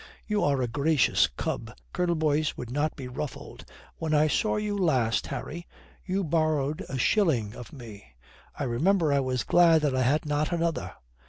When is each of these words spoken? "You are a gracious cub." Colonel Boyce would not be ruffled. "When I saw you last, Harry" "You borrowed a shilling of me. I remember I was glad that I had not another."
"You 0.25 0.43
are 0.43 0.63
a 0.63 0.67
gracious 0.67 1.27
cub." 1.27 1.73
Colonel 1.93 2.15
Boyce 2.15 2.57
would 2.57 2.71
not 2.71 2.95
be 2.95 3.07
ruffled. 3.07 3.65
"When 3.97 4.15
I 4.15 4.27
saw 4.29 4.55
you 4.57 4.75
last, 4.75 5.27
Harry" 5.27 5.67
"You 6.07 6.23
borrowed 6.23 6.81
a 6.89 6.97
shilling 6.97 7.53
of 7.53 7.71
me. 7.71 8.15
I 8.57 8.63
remember 8.63 9.13
I 9.13 9.19
was 9.19 9.43
glad 9.43 9.83
that 9.83 9.95
I 9.95 10.01
had 10.01 10.25
not 10.25 10.51
another." 10.51 10.95